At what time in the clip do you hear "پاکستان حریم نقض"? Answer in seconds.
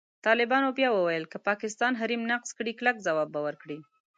1.47-2.49